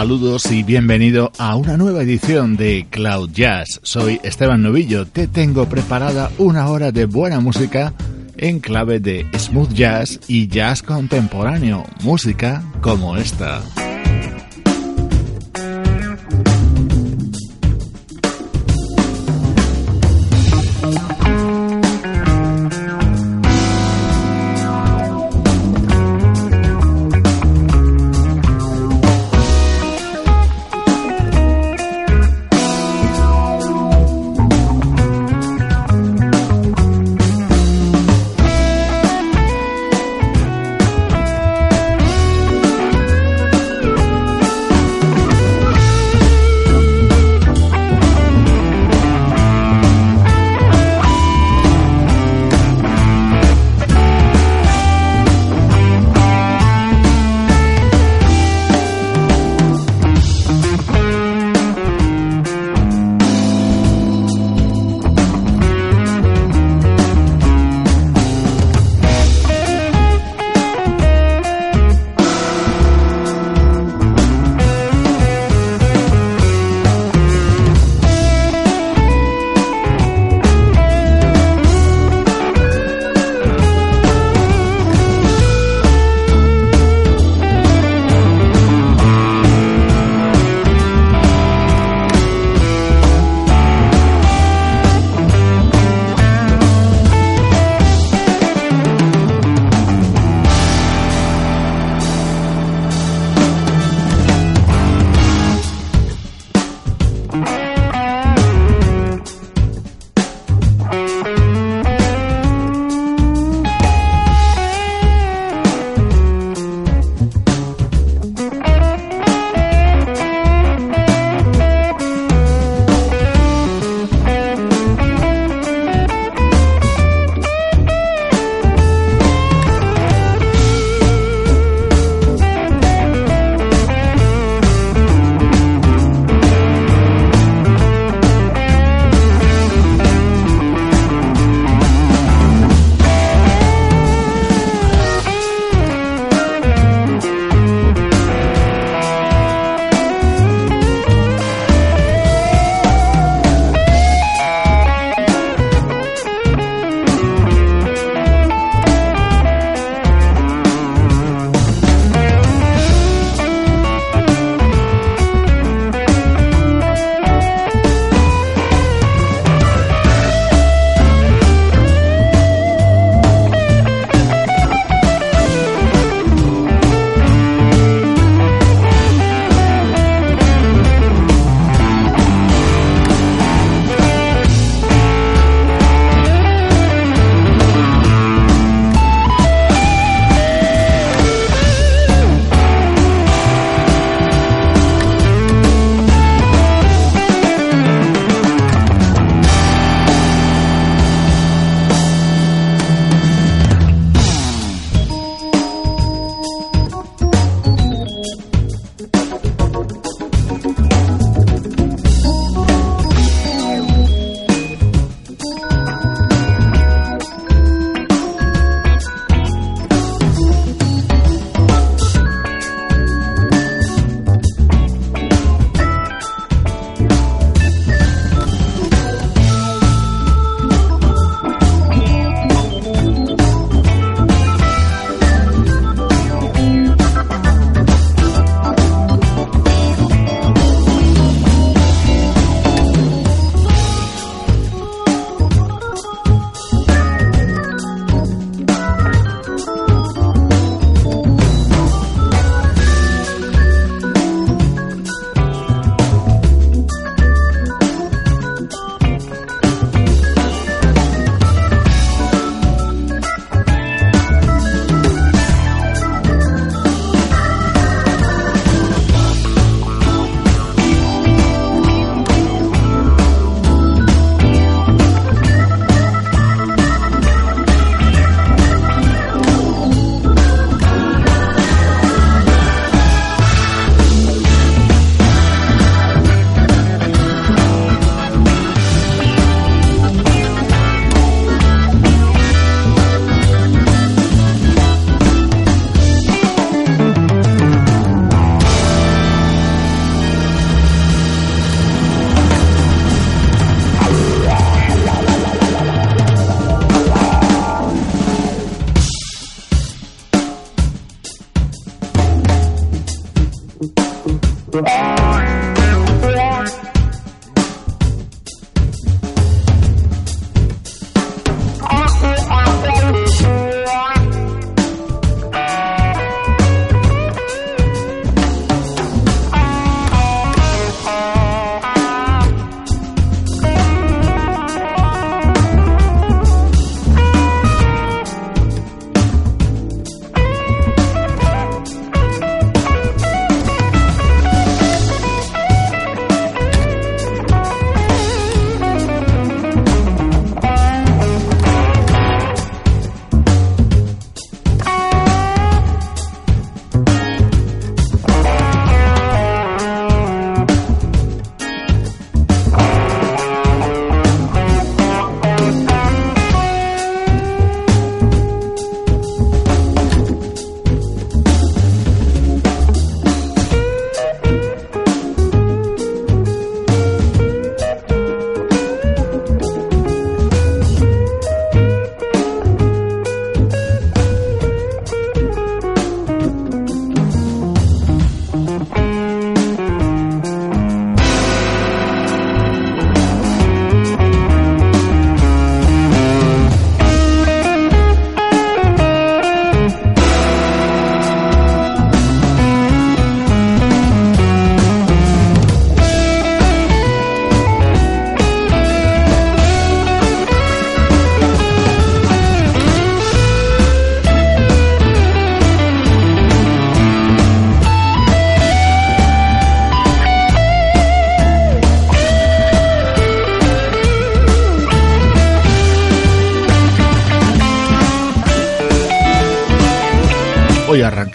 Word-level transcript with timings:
Saludos 0.00 0.50
y 0.50 0.62
bienvenido 0.62 1.30
a 1.36 1.56
una 1.56 1.76
nueva 1.76 2.00
edición 2.00 2.56
de 2.56 2.86
Cloud 2.88 3.32
Jazz. 3.34 3.80
Soy 3.82 4.18
Esteban 4.22 4.62
Novillo. 4.62 5.06
Te 5.06 5.26
tengo 5.26 5.68
preparada 5.68 6.30
una 6.38 6.68
hora 6.68 6.90
de 6.90 7.04
buena 7.04 7.38
música 7.40 7.92
en 8.38 8.60
clave 8.60 8.98
de 8.98 9.26
smooth 9.38 9.74
jazz 9.74 10.18
y 10.26 10.48
jazz 10.48 10.82
contemporáneo. 10.82 11.84
Música 12.02 12.62
como 12.80 13.18
esta. 13.18 13.60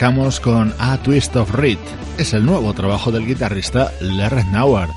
Arrancamos 0.05 0.39
con 0.39 0.71
A 0.77 0.97
Twist 0.97 1.35
of 1.35 1.51
Reed. 1.55 1.79
Es 2.19 2.35
el 2.35 2.45
nuevo 2.45 2.75
trabajo 2.75 3.11
del 3.11 3.25
guitarrista 3.25 3.91
Larry 4.01 4.43
Nauer. 4.51 4.87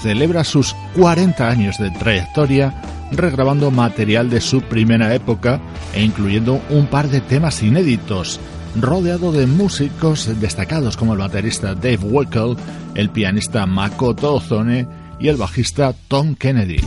Celebra 0.00 0.42
sus 0.42 0.74
40 0.96 1.46
años 1.46 1.76
de 1.76 1.90
trayectoria 1.90 2.72
regrabando 3.12 3.70
material 3.70 4.30
de 4.30 4.40
su 4.40 4.62
primera 4.62 5.14
época 5.14 5.60
e 5.92 6.02
incluyendo 6.02 6.62
un 6.70 6.86
par 6.86 7.08
de 7.08 7.20
temas 7.20 7.62
inéditos, 7.62 8.40
rodeado 8.80 9.32
de 9.32 9.46
músicos 9.46 10.30
destacados 10.40 10.96
como 10.96 11.12
el 11.12 11.18
baterista 11.18 11.74
Dave 11.74 11.98
Weckel, 11.98 12.56
el 12.94 13.10
pianista 13.10 13.66
Makoto 13.66 14.36
Ozone 14.36 14.88
y 15.20 15.28
el 15.28 15.36
bajista 15.36 15.94
Tom 16.08 16.36
Kennedy. 16.36 16.80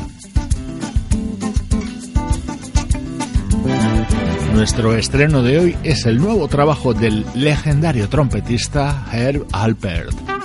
Nuestro 4.57 4.95
estreno 4.95 5.43
de 5.43 5.59
hoy 5.59 5.77
es 5.83 6.07
el 6.07 6.17
nuevo 6.17 6.47
trabajo 6.47 6.95
del 6.95 7.23
legendario 7.35 8.09
trompetista 8.09 9.05
Herb 9.13 9.45
Alpert. 9.51 10.36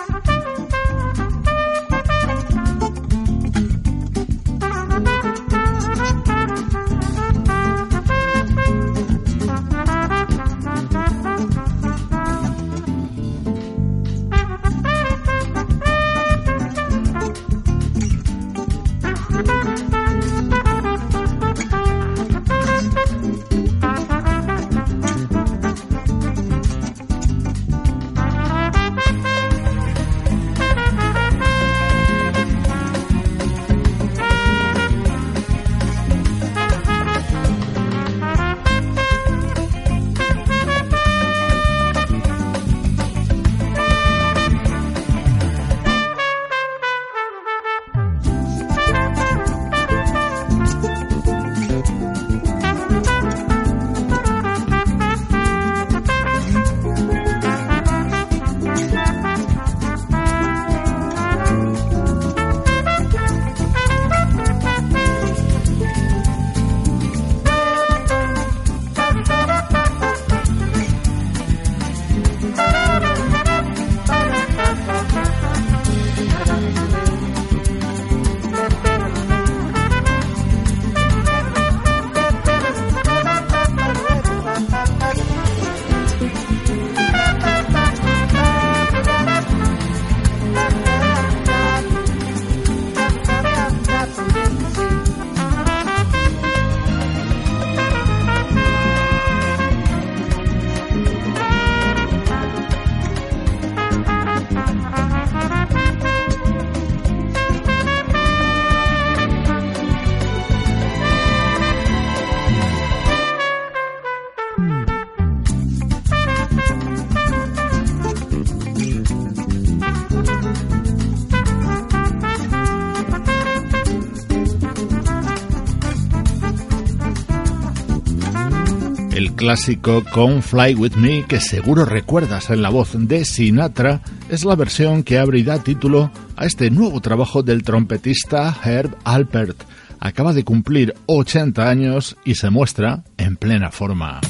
Clásico 129.43 130.05
con 130.05 130.41
Fly 130.41 130.77
With 130.77 130.95
Me 130.95 131.25
que 131.25 131.41
seguro 131.41 131.85
recuerdas 131.85 132.49
en 132.51 132.63
la 132.63 132.71
voz 132.71 132.91
de 132.95 133.25
Sinatra 133.25 134.01
es 134.29 134.45
la 134.45 134.55
versión 134.55 135.03
que 135.03 135.19
abre 135.19 135.41
y 135.41 135.43
da 135.43 135.61
título 135.61 136.13
a 136.37 136.47
este 136.47 136.71
nuevo 136.71 137.01
trabajo 137.01 137.43
del 137.43 137.65
trompetista 137.65 138.57
Herb 138.63 138.97
Alpert. 139.03 139.61
Acaba 139.99 140.33
de 140.33 140.45
cumplir 140.45 140.95
80 141.07 141.69
años 141.69 142.17
y 142.25 142.37
se 142.37 142.51
muestra 142.51 143.03
en 143.17 143.37
plena 143.37 143.73
forma. 143.73 144.21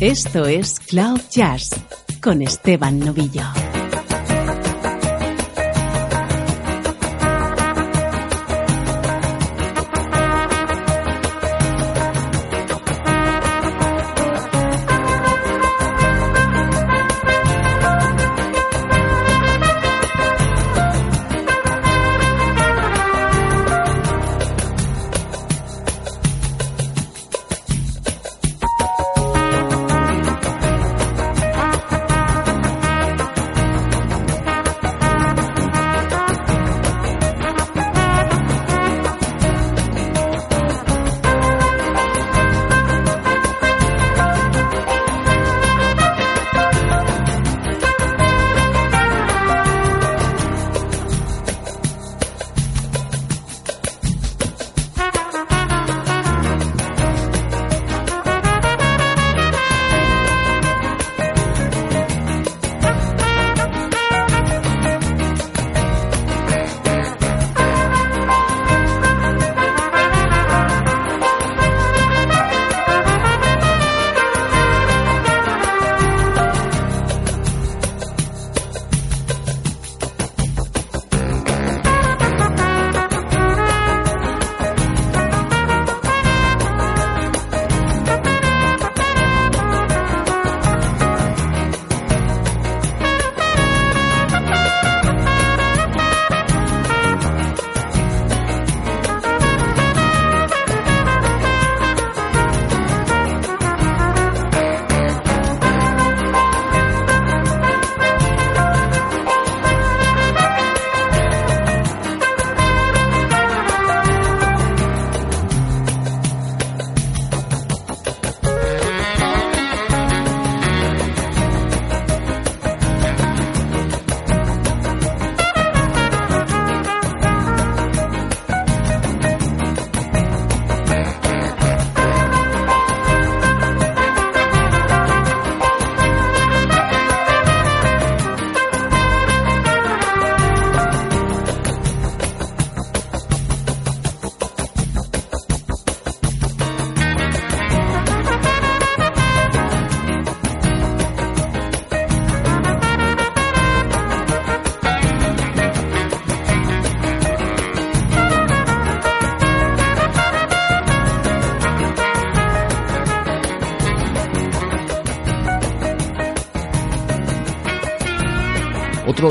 Esto 0.00 0.46
es 0.46 0.80
Cloud 0.80 1.20
Jazz 1.30 1.70
con 2.20 2.42
Esteban 2.42 2.98
Novillo. 2.98 3.44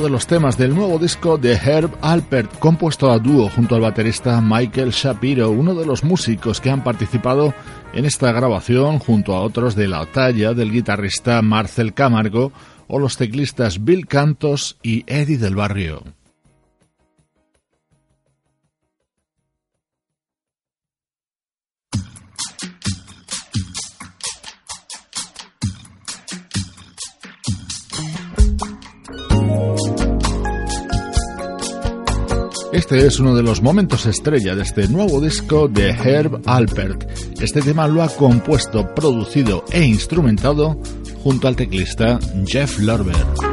De 0.02 0.10
los 0.10 0.28
temas 0.28 0.58
del 0.58 0.76
nuevo 0.76 0.98
disco 0.98 1.38
de 1.38 1.54
Herb 1.54 1.92
Alpert, 2.02 2.58
compuesto 2.60 3.12
a 3.12 3.20
dúo 3.20 3.50
junto 3.50 3.76
al 3.76 3.82
baterista 3.82 4.40
Michael 4.42 4.92
Shapiro, 4.92 5.52
uno 5.52 5.76
de 5.76 5.86
los 5.86 6.04
músicos 6.04 6.62
que 6.62 6.70
han 6.70 6.84
participado 6.84 7.54
en 7.94 8.06
esta 8.06 8.32
grabación 8.32 9.00
junto 9.00 9.36
a 9.36 9.42
otros 9.42 9.76
de 9.76 9.88
la 9.88 10.06
talla 10.06 10.54
del 10.54 10.72
guitarrista 10.72 11.42
Marcel 11.42 11.94
Camargo 11.94 12.52
o 12.88 13.00
los 13.00 13.18
teclistas 13.18 13.84
Bill 13.84 14.08
Cantos 14.08 14.78
y 14.84 15.04
Eddie 15.08 15.38
del 15.38 15.56
Barrio. 15.56 16.04
Este 32.90 33.06
es 33.06 33.20
uno 33.20 33.36
de 33.36 33.44
los 33.44 33.62
momentos 33.62 34.08
estrella 34.08 34.56
de 34.56 34.64
este 34.64 34.88
nuevo 34.88 35.22
disco 35.22 35.68
de 35.68 35.92
Herb 35.92 36.42
Alpert. 36.48 37.08
Este 37.40 37.62
tema 37.62 37.88
lo 37.88 38.02
ha 38.02 38.10
compuesto, 38.10 38.96
producido 38.96 39.64
e 39.72 39.86
instrumentado 39.86 40.76
junto 41.22 41.48
al 41.48 41.56
teclista 41.56 42.18
Jeff 42.48 42.80
Lorber. 42.80 43.49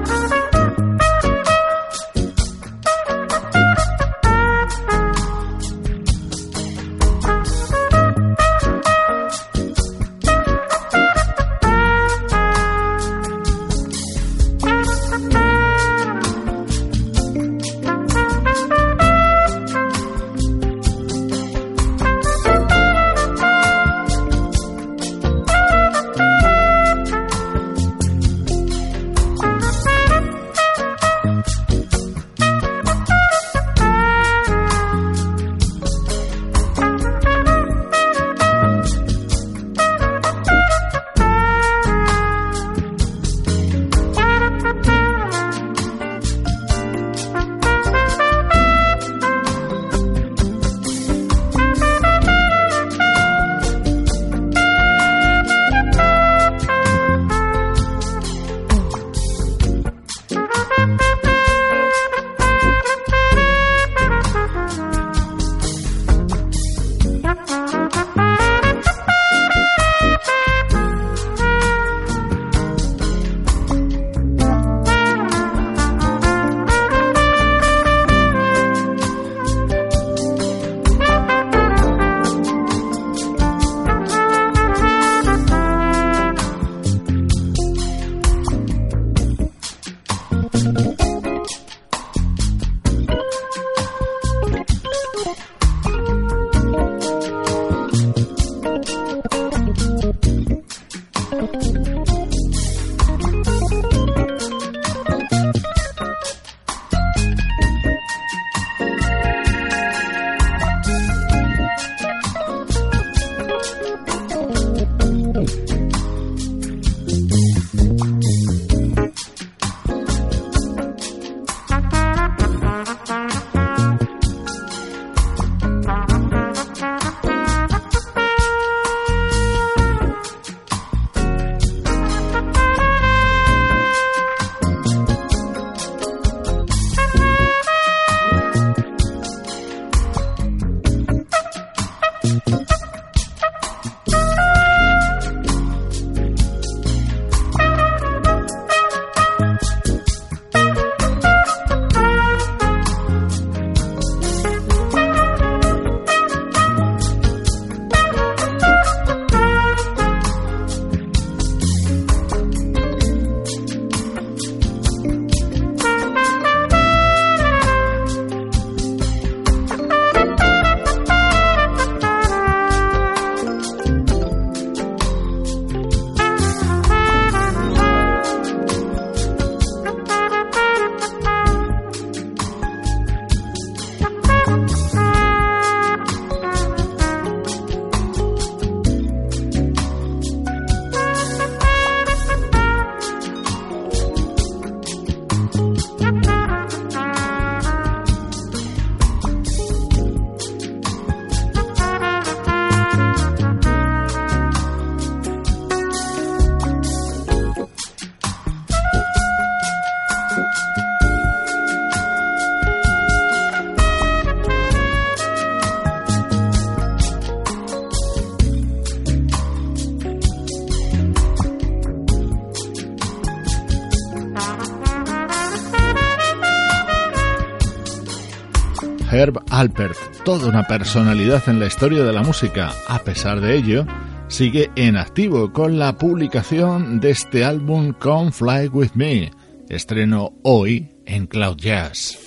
Alpert, 229.56 229.96
toda 230.22 230.48
una 230.48 230.64
personalidad 230.64 231.48
en 231.48 231.58
la 231.58 231.66
historia 231.66 232.04
de 232.04 232.12
la 232.12 232.22
música. 232.22 232.74
A 232.88 232.98
pesar 232.98 233.40
de 233.40 233.56
ello, 233.56 233.86
sigue 234.28 234.70
en 234.76 234.98
activo 234.98 235.50
con 235.50 235.78
la 235.78 235.96
publicación 235.96 237.00
de 237.00 237.12
este 237.12 237.42
álbum 237.42 237.94
Come 237.94 238.32
Fly 238.32 238.68
With 238.68 238.90
Me, 238.92 239.30
estreno 239.70 240.34
hoy 240.42 240.90
en 241.06 241.26
Cloud 241.26 241.56
Jazz. 241.56 242.18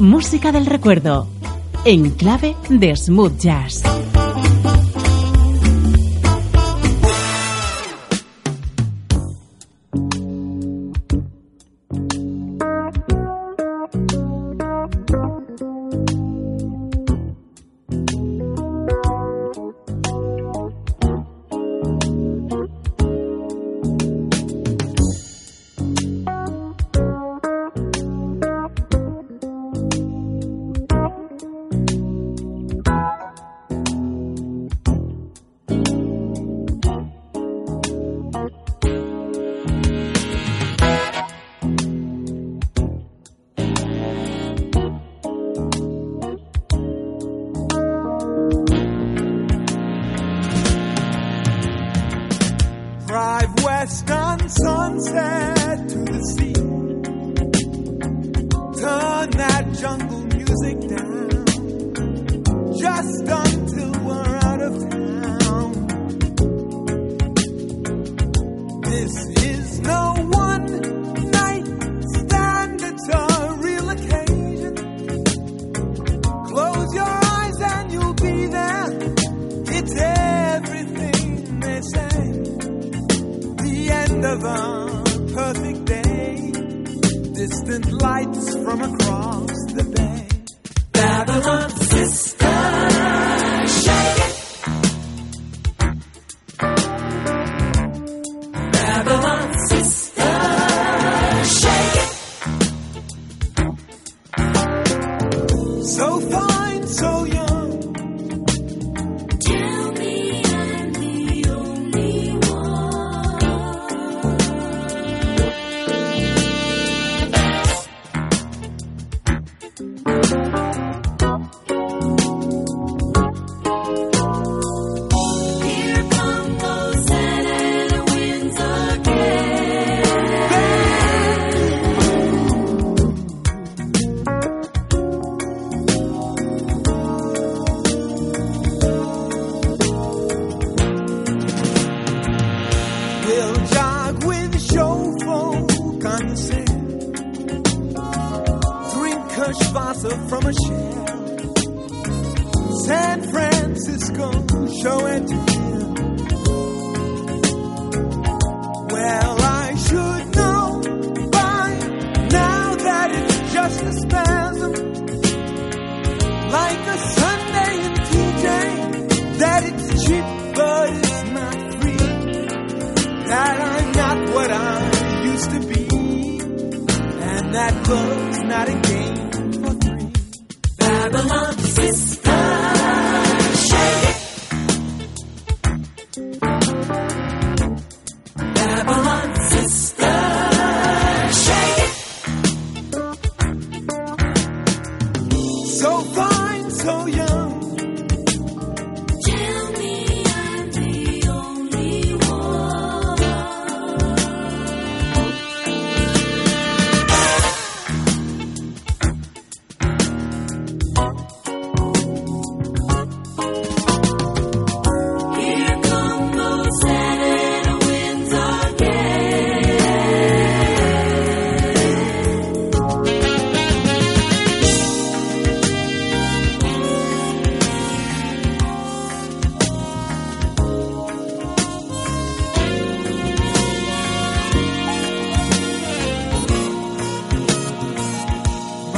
Música 0.00 0.50
del 0.50 0.64
recuerdo, 0.64 1.28
en 1.84 2.08
clave 2.08 2.56
de 2.70 2.96
smooth 2.96 3.38
jazz. 3.38 3.83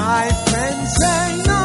my 0.06 0.28
friends 0.46 0.94
no 1.48 1.55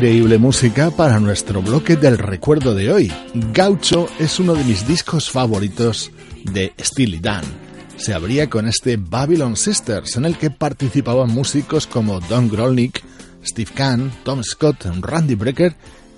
increíble 0.00 0.38
música 0.38 0.90
para 0.90 1.20
nuestro 1.20 1.60
bloque 1.60 1.94
del 1.94 2.16
recuerdo 2.16 2.74
de 2.74 2.90
hoy. 2.90 3.12
Gaucho 3.52 4.08
es 4.18 4.40
uno 4.40 4.54
de 4.54 4.64
mis 4.64 4.88
discos 4.88 5.30
favoritos 5.30 6.10
de 6.42 6.72
Steely 6.80 7.18
Dan. 7.18 7.44
Se 7.98 8.14
abría 8.14 8.48
con 8.48 8.66
este 8.66 8.96
Babylon 8.96 9.58
Sisters, 9.58 10.16
en 10.16 10.24
el 10.24 10.38
que 10.38 10.48
participaban 10.48 11.28
músicos 11.28 11.86
como 11.86 12.18
Don 12.18 12.48
Grolnick, 12.48 13.02
Steve 13.44 13.72
Kahn, 13.74 14.10
Tom 14.24 14.42
Scott, 14.42 14.86
Randy 15.02 15.34
Brecker 15.34 15.76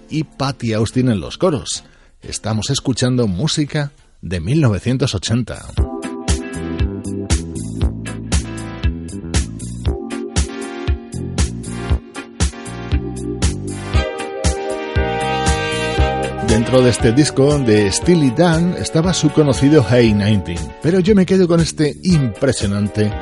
y 0.09 0.23
Patty 0.23 0.75
Austin 0.75 1.09
en 1.09 1.19
los 1.19 1.37
coros. 1.37 1.83
Estamos 2.23 2.71
escuchando 2.71 3.27
música 3.27 3.91
de 4.21 4.39
1980. 4.39 5.92
De 16.73 16.89
este 16.89 17.13
disco 17.13 17.59
de 17.59 17.93
Steely 17.93 18.31
Dan 18.31 18.75
estaba 18.79 19.13
su 19.13 19.29
conocido 19.31 19.85
Hey 19.89 20.15
19, 20.15 20.57
pero 20.81 21.01
yo 21.01 21.15
me 21.15 21.27
quedo 21.27 21.47
con 21.47 21.61
este 21.61 21.95
impresionante 22.03 23.13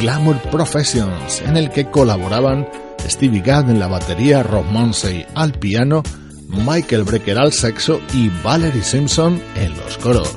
Glamour 0.00 0.40
Professions, 0.50 1.42
en 1.44 1.56
el 1.56 1.68
que 1.70 1.90
colaboraban 1.90 2.66
Stevie 3.08 3.42
Gadd 3.42 3.70
en 3.70 3.80
la 3.80 3.88
batería, 3.88 4.44
Rob 4.44 4.64
Monsey 4.66 5.26
al 5.34 5.52
piano, 5.52 6.04
Michael 6.48 7.02
Brecker 7.02 7.38
al 7.38 7.52
saxo 7.52 8.00
y 8.14 8.30
Valerie 8.44 8.84
Simpson 8.84 9.42
en 9.56 9.76
los 9.76 9.98
coros. 9.98 10.32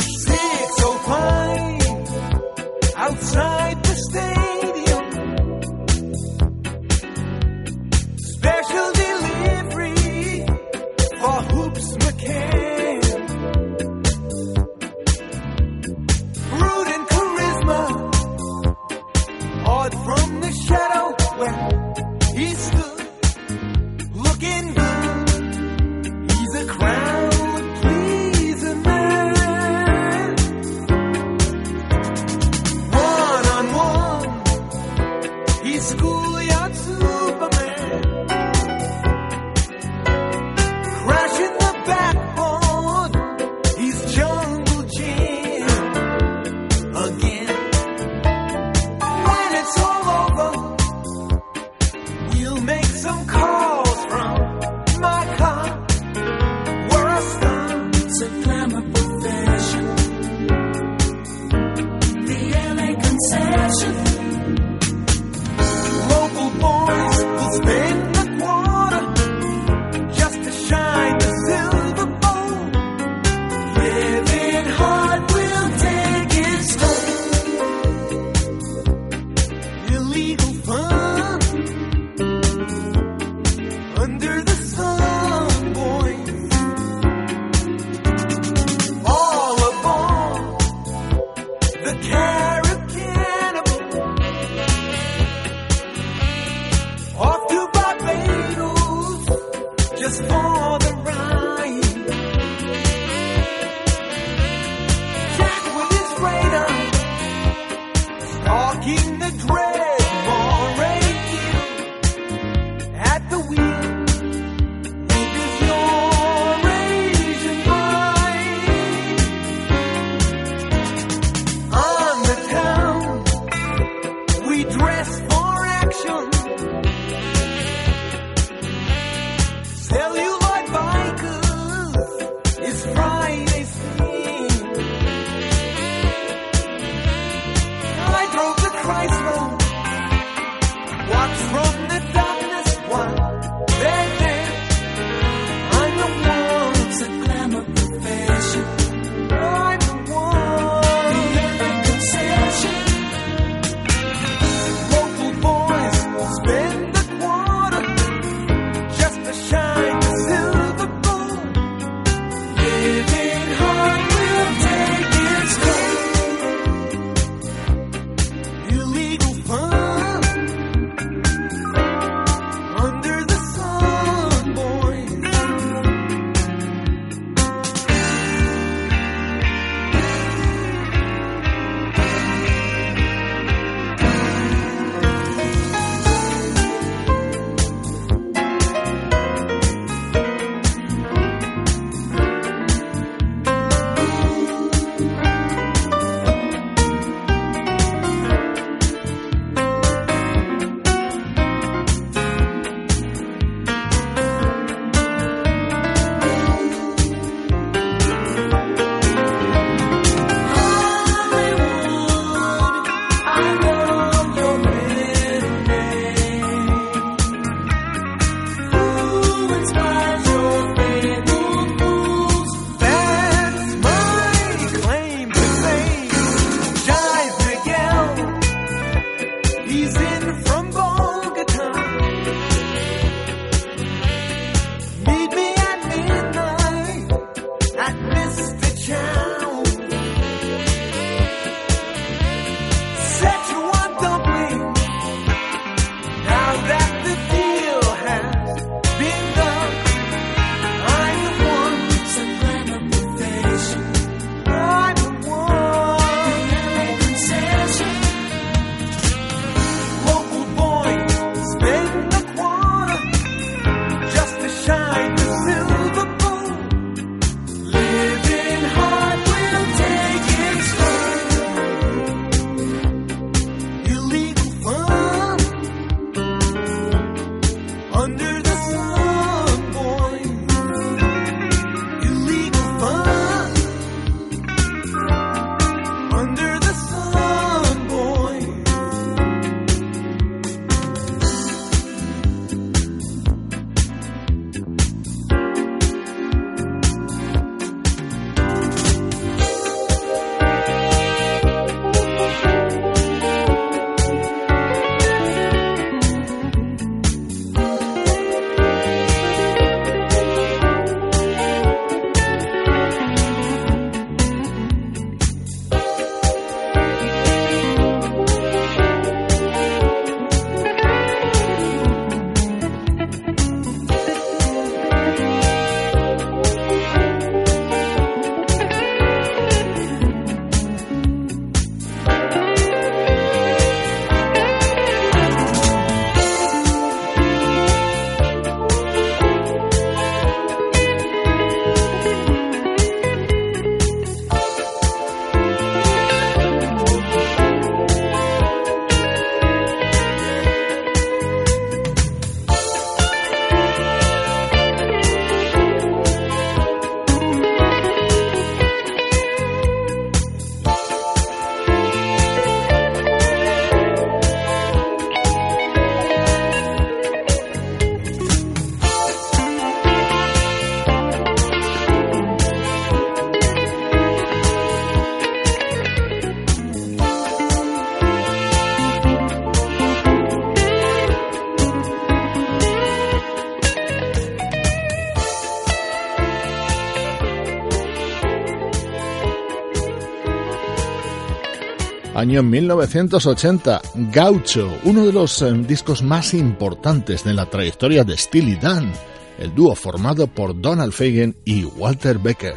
Año 392.36 392.44
1980, 392.44 393.82
Gaucho, 394.12 394.70
uno 394.84 395.06
de 395.06 395.14
los 395.14 395.42
eh, 395.42 395.54
discos 395.54 396.04
más 396.04 396.34
importantes 396.34 397.24
de 397.24 397.34
la 397.34 397.50
trayectoria 397.50 398.04
de 398.04 398.18
Steely 398.18 398.58
Dan, 398.58 398.92
el 399.40 399.56
dúo 399.56 399.74
formado 399.74 400.28
por 400.28 400.60
Donald 400.60 400.92
Fagen 400.92 401.38
y 401.46 401.64
Walter 401.64 402.20
Becker. 402.20 402.56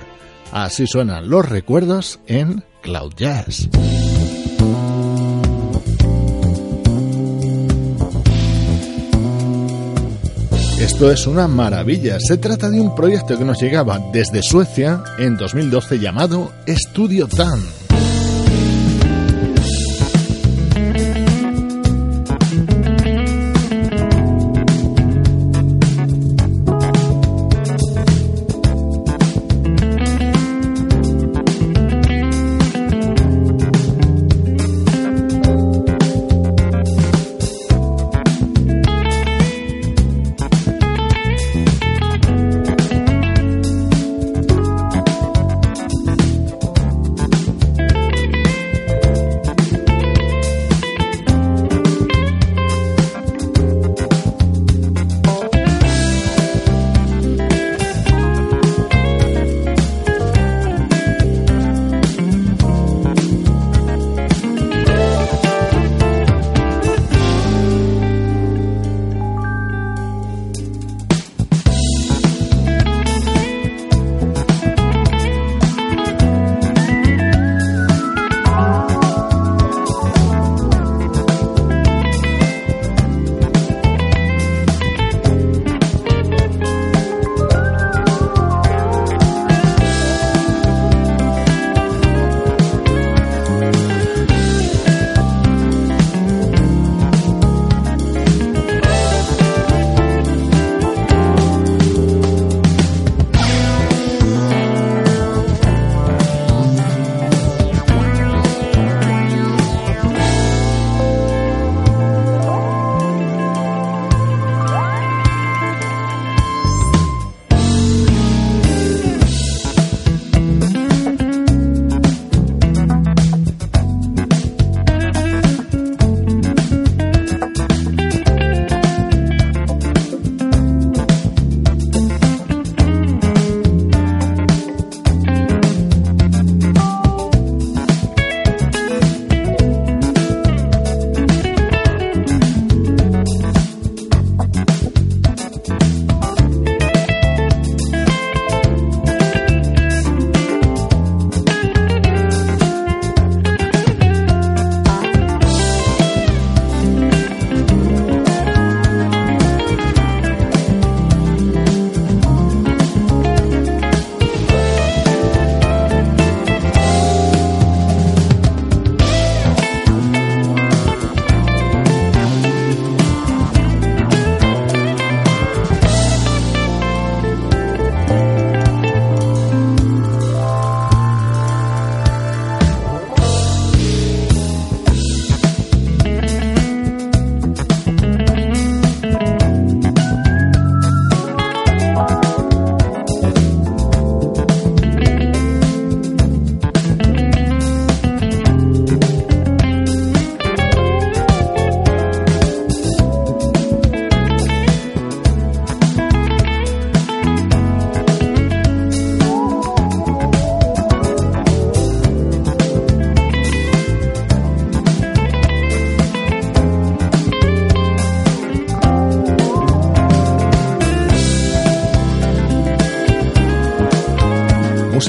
Así 0.51 0.89
suenan 0.89 1.31
los 1.31 1.49
recuerdos 1.49 2.19
en 2.27 2.65
Cloud 2.83 3.13
Jazz. 3.17 3.69
Esto 10.81 11.13
es 11.13 11.25
una 11.29 11.47
maravilla. 11.47 12.19
Se 12.19 12.39
trata 12.39 12.69
de 12.69 12.81
un 12.81 12.97
proyecto 12.97 13.39
que 13.39 13.45
nos 13.45 13.63
llegaba 13.63 14.01
desde 14.13 14.43
Suecia 14.43 15.05
en 15.21 15.37
2012 15.37 16.01
llamado 16.01 16.51
Studio 16.67 17.29
Tan. 17.29 17.78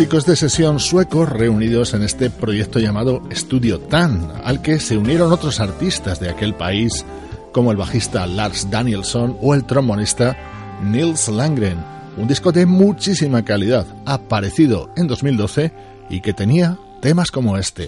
Músicos 0.10 0.26
de 0.26 0.36
sesión 0.38 0.80
suecos 0.80 1.30
reunidos 1.30 1.94
en 1.94 2.02
este 2.02 2.32
proyecto 2.32 2.80
llamado 2.80 3.22
Studio 3.32 3.80
Tan, 3.80 4.32
al 4.44 4.60
que 4.64 4.80
se 4.80 4.98
unieron 4.98 5.32
otros 5.32 5.60
artistas 5.60 6.20
de 6.20 6.32
aquel 6.32 6.56
país 6.56 7.06
como 7.52 7.70
el 7.70 7.78
bajista 7.78 8.26
Lars 8.26 8.72
Danielsson 8.72 9.38
o 9.40 9.54
el 9.54 9.66
trombonista 9.66 10.36
Nils 10.82 11.28
Langren. 11.28 11.78
Un 12.18 12.28
disco 12.28 12.52
de 12.52 12.66
muchísima 12.66 13.46
calidad, 13.46 13.86
aparecido 14.08 14.90
en 14.98 15.06
2012 15.06 15.72
y 16.10 16.22
que 16.22 16.34
tenía 16.34 16.80
temas 17.02 17.30
como 17.30 17.56
este. 17.56 17.88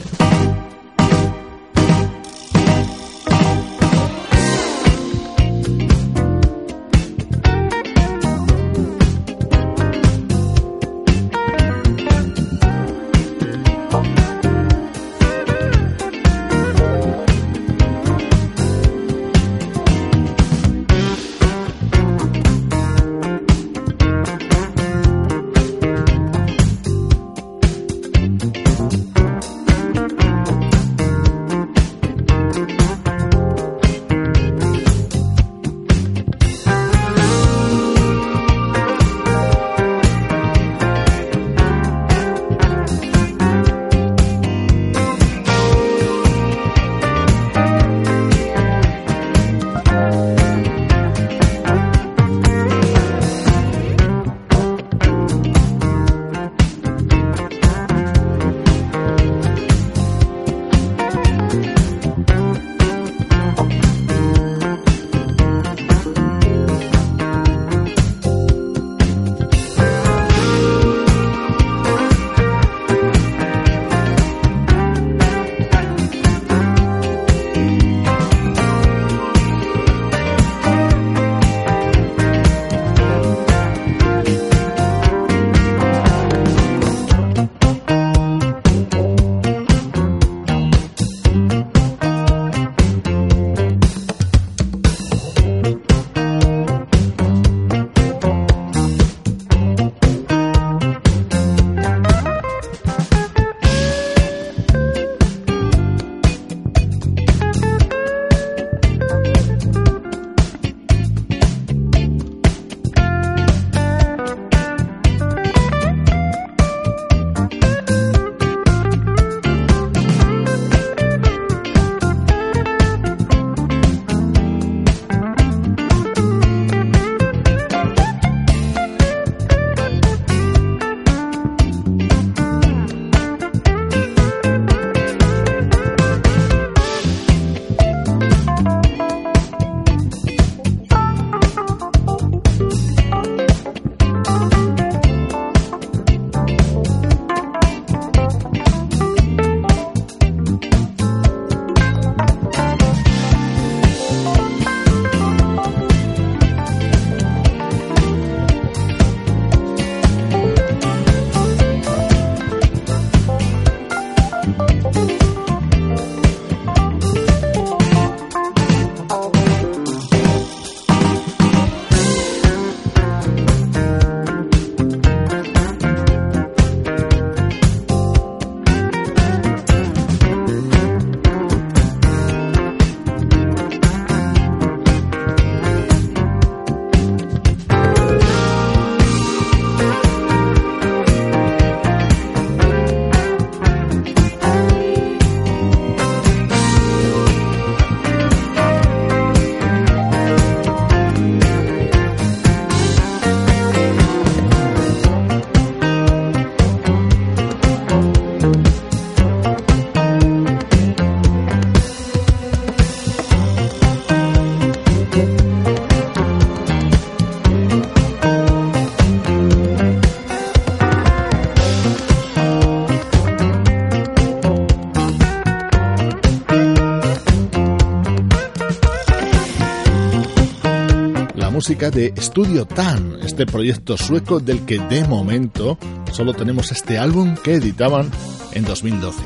De 231.72 232.14
Studio 232.18 232.66
Tan, 232.66 233.18
este 233.24 233.46
proyecto 233.46 233.96
sueco 233.96 234.42
del 234.42 234.66
que 234.66 234.78
de 234.78 235.08
momento 235.08 235.78
solo 236.12 236.34
tenemos 236.34 236.70
este 236.70 236.98
álbum 236.98 237.36
que 237.42 237.54
editaban 237.56 238.12
en 238.52 238.66
2012. 238.66 239.24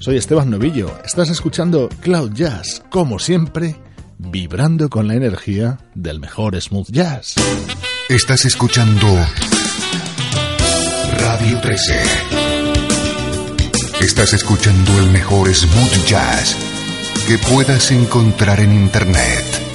Soy 0.00 0.16
Esteban 0.16 0.50
Novillo, 0.50 0.90
estás 1.04 1.30
escuchando 1.30 1.88
Cloud 2.00 2.32
Jazz, 2.32 2.82
como 2.90 3.20
siempre, 3.20 3.76
vibrando 4.18 4.90
con 4.90 5.06
la 5.06 5.14
energía 5.14 5.78
del 5.94 6.18
mejor 6.18 6.60
smooth 6.60 6.90
jazz. 6.90 7.36
Estás 8.08 8.44
escuchando 8.46 9.06
Radio 11.20 11.60
13. 11.60 12.02
Estás 14.00 14.32
escuchando 14.32 14.98
el 14.98 15.10
mejor 15.10 15.54
smooth 15.54 16.04
jazz 16.08 16.56
que 17.28 17.38
puedas 17.38 17.92
encontrar 17.92 18.58
en 18.58 18.72
Internet. 18.72 19.65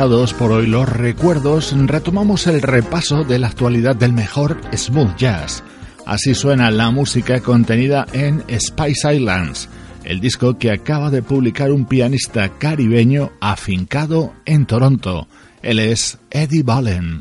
Aparcados 0.00 0.32
por 0.32 0.50
hoy 0.50 0.66
los 0.66 0.88
recuerdos, 0.88 1.74
retomamos 1.76 2.46
el 2.46 2.62
repaso 2.62 3.22
de 3.22 3.38
la 3.38 3.48
actualidad 3.48 3.94
del 3.94 4.14
mejor 4.14 4.58
smooth 4.74 5.14
jazz. 5.16 5.62
Así 6.06 6.34
suena 6.34 6.70
la 6.70 6.90
música 6.90 7.40
contenida 7.40 8.06
en 8.14 8.42
Spice 8.48 9.16
Islands, 9.16 9.68
el 10.04 10.18
disco 10.20 10.56
que 10.56 10.70
acaba 10.70 11.10
de 11.10 11.20
publicar 11.20 11.70
un 11.70 11.84
pianista 11.84 12.48
caribeño 12.48 13.32
afincado 13.42 14.32
en 14.46 14.64
Toronto. 14.64 15.28
Él 15.60 15.78
es 15.78 16.16
Eddie 16.30 16.62
Ballen. 16.62 17.20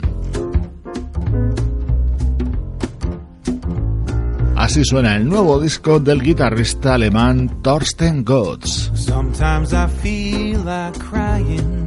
Así 4.56 4.86
suena 4.86 5.18
el 5.18 5.28
nuevo 5.28 5.60
disco 5.60 6.00
del 6.00 6.22
guitarrista 6.22 6.94
alemán 6.94 7.62
Thorsten 7.62 8.24
Gotz. 8.24 8.90
Sometimes 8.94 9.74
I 9.74 9.88
feel 10.02 10.64
like 10.64 10.98
crying. 10.98 11.79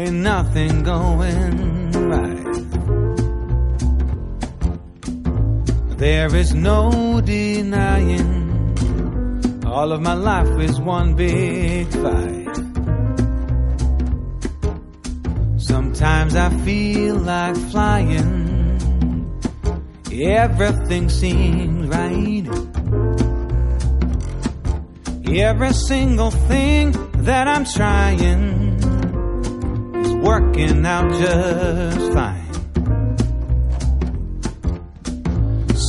Ain't 0.00 0.14
nothing 0.14 0.82
going 0.82 1.92
right. 1.92 2.54
There 5.98 6.34
is 6.34 6.54
no 6.54 7.20
denying. 7.20 8.38
All 9.66 9.92
of 9.92 10.00
my 10.00 10.14
life 10.14 10.58
is 10.58 10.80
one 10.80 11.16
big 11.16 11.86
fight. 12.02 12.56
Sometimes 15.58 16.34
I 16.34 16.48
feel 16.64 17.16
like 17.16 17.56
flying. 17.70 18.40
Everything 20.10 21.10
seems 21.10 21.88
right. 21.88 22.48
Every 25.28 25.74
single 25.74 26.30
thing 26.30 26.92
that 27.28 27.46
I'm 27.46 27.66
trying 27.66 28.59
working 30.22 30.86
out 30.86 31.10
just 31.12 32.12
fine. 32.12 32.46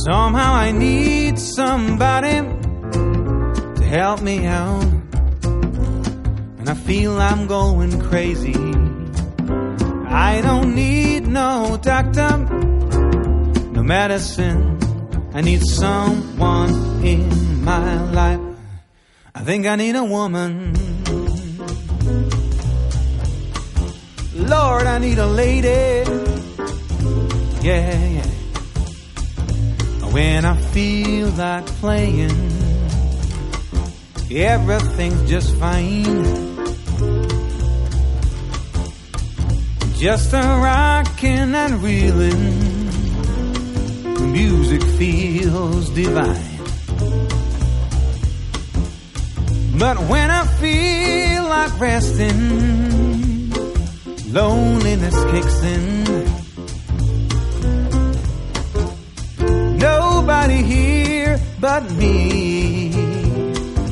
Somehow 0.04 0.52
I 0.54 0.72
need 0.72 1.38
somebody 1.38 2.40
to 3.76 3.84
help 3.84 4.20
me 4.22 4.46
out. 4.46 4.82
And 6.58 6.68
I 6.68 6.74
feel 6.74 7.20
I'm 7.20 7.46
going 7.46 8.00
crazy. 8.00 8.54
I 10.08 10.40
don't 10.42 10.74
need 10.74 11.26
no 11.26 11.78
doctor 11.80 12.62
no 13.72 13.82
medicine. 13.82 14.78
I 15.34 15.40
need 15.40 15.62
someone 15.62 17.04
in 17.04 17.64
my 17.64 18.02
life. 18.12 18.40
I 19.34 19.40
think 19.40 19.66
I 19.66 19.76
need 19.76 19.96
a 19.96 20.04
woman. 20.04 20.91
Lord, 24.52 24.86
I 24.86 24.98
need 24.98 25.18
a 25.18 25.26
lady. 25.26 26.04
Yeah, 27.66 27.94
yeah. 28.16 28.30
When 30.12 30.44
I 30.44 30.56
feel 30.74 31.28
like 31.30 31.66
playing, 31.80 32.38
everything's 34.30 35.30
just 35.30 35.54
fine. 35.56 36.24
Just 39.96 40.34
a 40.34 40.44
rocking 40.68 41.54
and 41.62 41.82
reeling 41.82 42.82
music 44.32 44.82
feels 44.98 45.88
divine. 45.90 46.58
But 49.78 49.96
when 50.10 50.30
I 50.30 50.46
feel 50.60 51.42
like 51.44 51.80
resting, 51.80 53.11
loneliness 54.32 55.14
kicks 55.30 55.62
in. 55.62 56.04
Nobody 59.78 60.62
here 60.62 61.38
but 61.60 61.90
me, 61.92 62.88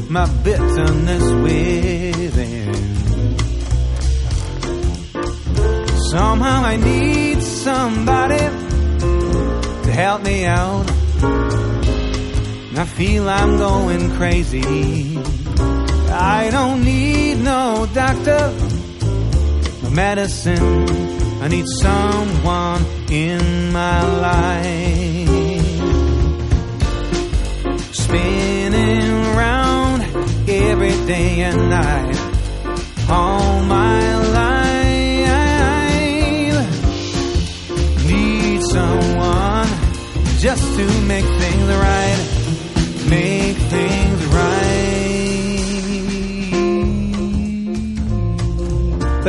my 0.09 0.26
bitterness 0.43 1.26
within. 1.45 2.74
Somehow 6.11 6.62
I 6.64 6.76
need 6.76 7.43
somebody 7.43 8.38
to 9.84 9.93
help 9.93 10.22
me 10.22 10.47
out. 10.47 10.91
I 12.76 12.84
feel 12.86 13.28
I'm 13.28 13.59
going 13.59 14.11
crazy. 14.16 15.18
I 16.11 16.49
don't 16.51 16.82
need 16.84 17.41
no 17.45 17.86
doctor, 17.93 18.53
medicine. 19.93 20.86
I 21.43 21.49
need 21.49 21.66
someone 21.80 22.84
in 23.11 23.72
my 23.72 24.03
life. 24.28 25.28
Spinning 27.93 29.11
around 29.34 30.03
every 30.49 30.97
day 31.07 31.41
and 31.41 31.70
night. 31.70 32.16
All 33.09 33.62
my 33.64 34.16
life. 34.38 34.61
Need 38.07 38.61
someone 38.70 39.68
just 40.38 40.64
to 40.76 40.84
make 41.03 41.24
things 41.24 41.68
right, 41.68 41.99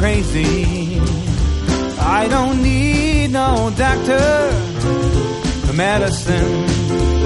crazy. 0.00 0.98
I 2.00 2.26
don't 2.26 2.62
need 2.62 3.32
no 3.32 3.70
doctor 3.76 4.28
for 5.66 5.74
medicine. 5.74 6.64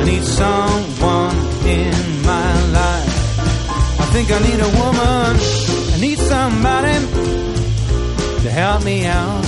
I 0.00 0.04
need 0.04 0.24
someone 0.24 1.36
in 1.78 1.94
my 2.32 2.52
life. 2.80 3.14
I 4.02 4.06
think 4.12 4.26
I 4.36 4.40
need 4.48 4.60
a 4.68 4.72
woman. 4.82 5.30
I 5.94 5.98
need 6.00 6.18
somebody 6.18 6.96
to 8.42 8.50
help 8.50 8.84
me 8.84 9.06
out. 9.06 9.44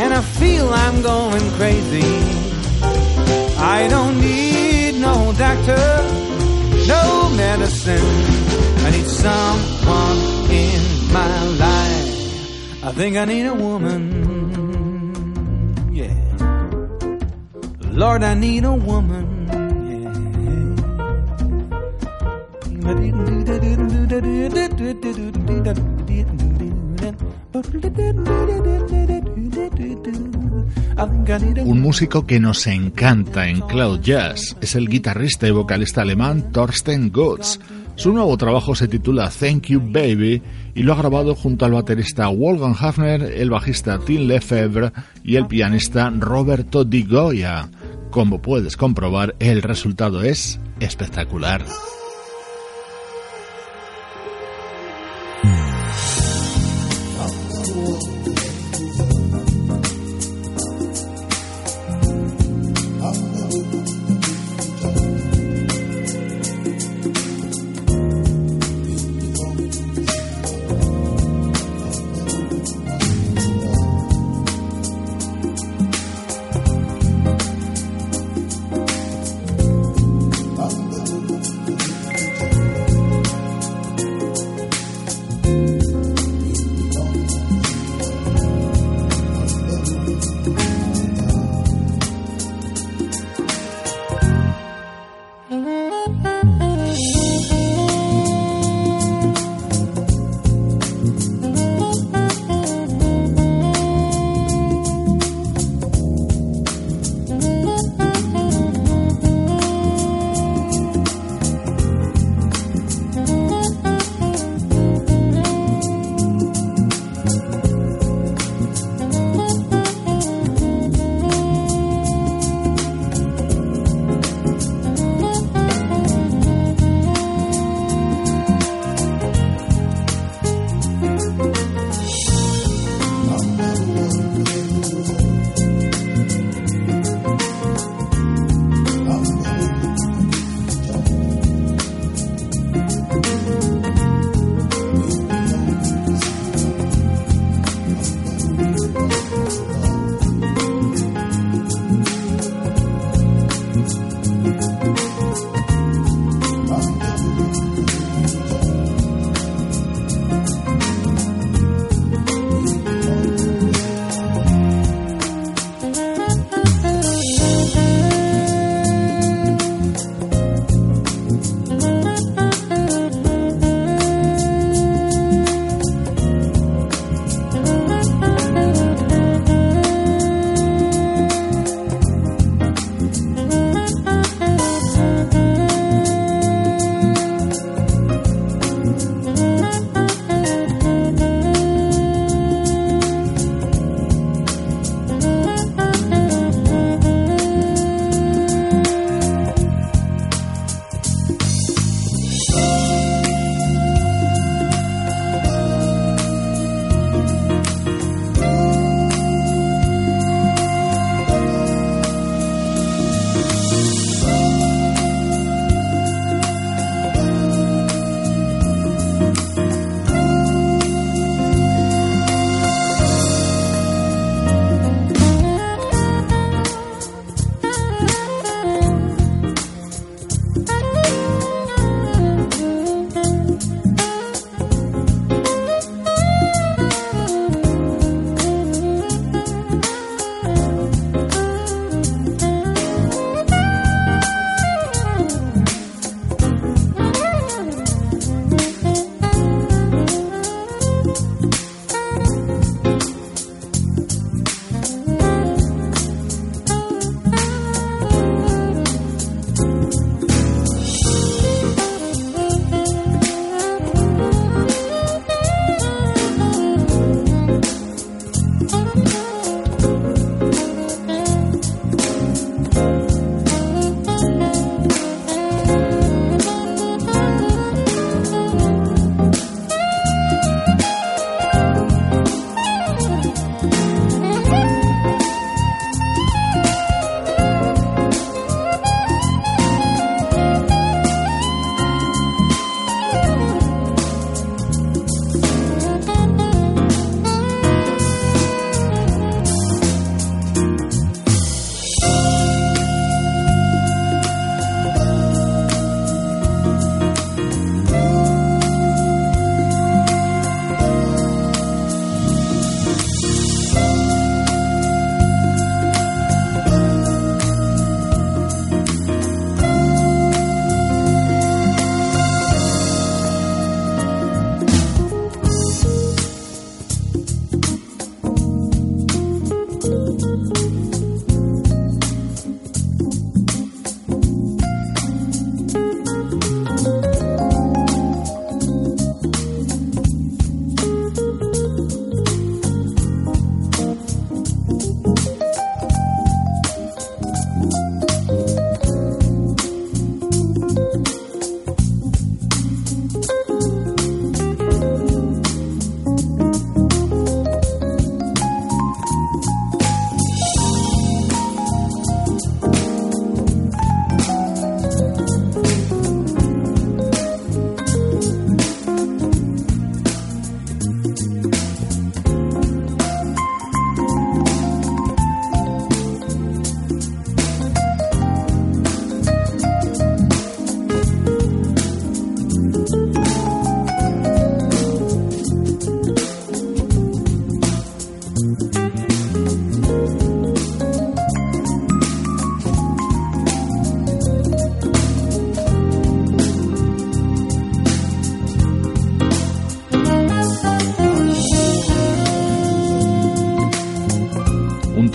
And 0.00 0.14
I 0.14 0.22
feel 0.38 0.72
I'm 0.72 1.02
going 1.02 1.46
crazy. 1.58 2.12
I 3.58 3.88
don't 3.90 4.16
need 4.20 5.00
no 5.00 5.32
doctor, 5.36 5.84
no 6.86 7.04
medicine. 7.36 8.10
I 8.86 8.90
need 8.96 9.08
someone 9.08 10.18
in 10.52 10.97
Yeah. 15.92 16.14
Lord, 17.92 18.22
I 18.22 18.34
need 18.34 18.64
a 18.64 18.72
woman. 18.72 19.26
Un 31.64 31.80
músico 31.80 32.26
que 32.26 32.40
nos 32.40 32.66
encanta 32.66 33.48
en 33.48 33.60
Cloud 33.60 34.00
Jazz. 34.00 34.56
Es 34.60 34.74
el 34.74 34.88
guitarrista 34.88 35.46
y 35.46 35.50
vocalista 35.50 36.02
alemán 36.02 36.52
Thorsten 36.52 37.10
Gotz 37.10 37.58
Su 37.98 38.12
nuevo 38.12 38.36
trabajo 38.36 38.76
se 38.76 38.86
titula 38.86 39.28
Thank 39.28 39.70
You 39.70 39.80
Baby 39.80 40.40
y 40.76 40.84
lo 40.84 40.92
ha 40.92 40.96
grabado 40.96 41.34
junto 41.34 41.64
al 41.64 41.72
baterista 41.72 42.28
Wolfgang 42.28 42.76
Hafner, 42.78 43.22
el 43.22 43.50
bajista 43.50 43.98
Tim 43.98 44.28
Lefebvre 44.28 44.92
y 45.24 45.34
el 45.34 45.48
pianista 45.48 46.08
Roberto 46.16 46.84
Di 46.84 47.02
Goya. 47.02 47.68
Como 48.12 48.40
puedes 48.40 48.76
comprobar, 48.76 49.34
el 49.40 49.62
resultado 49.62 50.22
es 50.22 50.60
espectacular. 50.78 51.64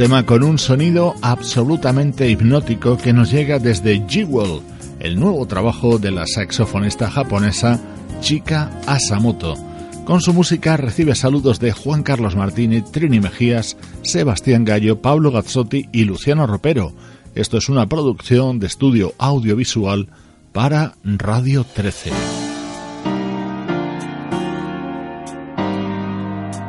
Tema 0.04 0.26
con 0.26 0.44
un 0.44 0.60
sonido 0.60 1.16
absolutamente 1.22 2.30
hipnótico 2.30 2.98
que 2.98 3.14
nos 3.14 3.32
llega 3.32 3.58
desde 3.58 4.04
Jewel, 4.06 4.60
el 5.00 5.18
nuevo 5.18 5.46
trabajo 5.46 5.98
de 5.98 6.12
la 6.12 6.28
saxofonista 6.28 7.10
japonesa 7.10 7.80
Chika 8.20 8.70
Asamoto. 8.86 9.54
Con 10.04 10.20
su 10.20 10.34
música 10.34 10.76
recibe 10.76 11.16
saludos 11.16 11.62
de 11.62 11.72
Juan 11.72 12.04
Carlos 12.04 12.36
Martínez, 12.36 12.92
Trini 12.92 13.22
Mejías, 13.22 13.78
Sebastián 14.02 14.66
Gallo, 14.66 15.02
Pablo 15.02 15.32
Gazzotti 15.32 15.88
y 15.94 16.04
Luciano 16.04 16.48
Ropero. 16.48 16.92
Esto 17.34 17.58
es 17.58 17.70
una 17.70 17.88
producción 17.88 18.60
de 18.60 18.68
estudio 18.68 19.14
audiovisual 19.20 20.10
para 20.52 20.96
Radio 21.06 21.64
13. 21.64 22.53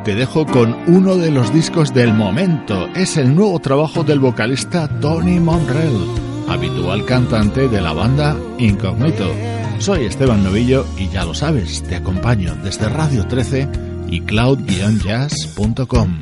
Te 0.05 0.15
dejo 0.15 0.45
con 0.45 0.77
uno 0.87 1.17
de 1.17 1.31
los 1.31 1.51
discos 1.51 1.93
del 1.93 2.13
momento. 2.13 2.87
Es 2.95 3.17
el 3.17 3.35
nuevo 3.35 3.59
trabajo 3.59 4.03
del 4.03 4.19
vocalista 4.19 4.87
Tony 5.01 5.39
Monrell, 5.39 6.05
habitual 6.47 7.03
cantante 7.05 7.67
de 7.67 7.81
la 7.81 7.91
banda 7.91 8.37
Incognito. 8.59 9.33
Soy 9.79 10.05
Esteban 10.05 10.43
Novillo 10.43 10.85
y 10.95 11.09
ya 11.09 11.25
lo 11.25 11.33
sabes, 11.33 11.81
te 11.83 11.95
acompaño 11.95 12.55
desde 12.63 12.87
Radio 12.87 13.25
13 13.25 13.67
y 14.07 14.21
cloud-jazz.com. 14.21 16.21